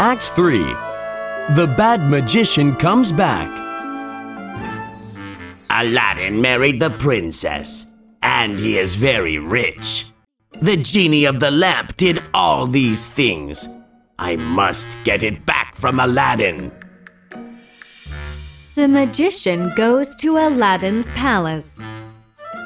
Act 0.00 0.22
3 0.22 0.58
The 1.56 1.74
Bad 1.76 2.08
Magician 2.08 2.76
Comes 2.76 3.12
Back. 3.12 3.50
Aladdin 5.70 6.40
married 6.40 6.78
the 6.78 6.90
princess, 6.90 7.90
and 8.22 8.60
he 8.60 8.78
is 8.78 8.94
very 8.94 9.38
rich. 9.38 10.12
The 10.60 10.76
genie 10.76 11.24
of 11.24 11.40
the 11.40 11.50
lamp 11.50 11.96
did 11.96 12.22
all 12.32 12.68
these 12.68 13.10
things. 13.10 13.68
I 14.20 14.36
must 14.36 15.02
get 15.02 15.24
it 15.24 15.44
back 15.44 15.74
from 15.74 15.98
Aladdin. 15.98 16.70
The 18.76 18.86
magician 18.86 19.72
goes 19.74 20.14
to 20.16 20.36
Aladdin's 20.36 21.10
palace. 21.10 21.92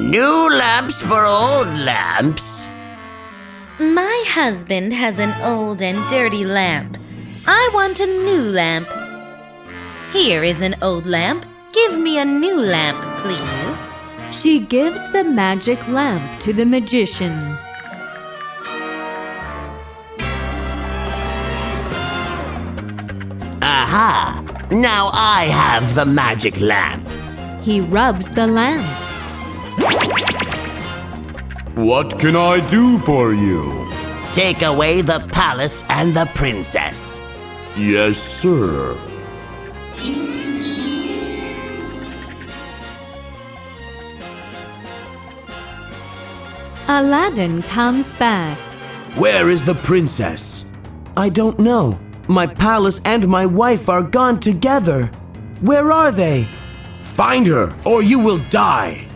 New 0.00 0.50
lamps 0.50 1.00
for 1.00 1.24
old 1.24 1.68
lamps. 1.78 2.68
My 3.78 4.22
husband 4.26 4.92
has 4.92 5.18
an 5.18 5.32
old 5.40 5.80
and 5.80 5.96
dirty 6.10 6.44
lamp. 6.44 6.98
I 7.46 7.70
want 7.74 7.98
a 7.98 8.06
new 8.06 8.42
lamp. 8.42 8.88
Here 10.12 10.44
is 10.44 10.60
an 10.60 10.76
old 10.80 11.06
lamp. 11.06 11.44
Give 11.72 11.98
me 11.98 12.18
a 12.18 12.24
new 12.24 12.62
lamp, 12.62 13.02
please. 13.22 13.90
She 14.30 14.60
gives 14.60 15.10
the 15.10 15.24
magic 15.24 15.86
lamp 15.88 16.38
to 16.40 16.52
the 16.52 16.64
magician. 16.64 17.32
Aha! 23.60 24.68
Now 24.70 25.10
I 25.12 25.44
have 25.46 25.96
the 25.96 26.06
magic 26.06 26.60
lamp. 26.60 27.08
He 27.60 27.80
rubs 27.80 28.28
the 28.28 28.46
lamp. 28.46 28.86
What 31.76 32.20
can 32.20 32.36
I 32.36 32.64
do 32.68 32.98
for 32.98 33.34
you? 33.34 33.90
Take 34.32 34.62
away 34.62 35.02
the 35.02 35.26
palace 35.32 35.82
and 35.88 36.14
the 36.14 36.26
princess. 36.34 37.20
Yes, 37.76 38.18
sir. 38.18 38.94
Aladdin 46.88 47.62
comes 47.62 48.12
back. 48.14 48.58
Where 49.16 49.48
is 49.48 49.64
the 49.64 49.74
princess? 49.76 50.70
I 51.16 51.30
don't 51.30 51.58
know. 51.58 51.98
My 52.28 52.46
palace 52.46 53.00
and 53.06 53.26
my 53.26 53.46
wife 53.46 53.88
are 53.88 54.02
gone 54.02 54.38
together. 54.38 55.06
Where 55.62 55.90
are 55.90 56.12
they? 56.12 56.46
Find 57.00 57.46
her, 57.46 57.74
or 57.86 58.02
you 58.02 58.18
will 58.18 58.38
die. 58.50 59.06